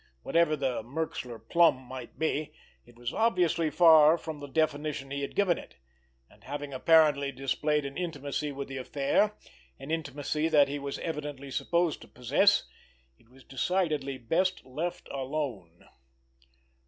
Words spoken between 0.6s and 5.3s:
"Merxler plum" might be, it was obviously far from the definition he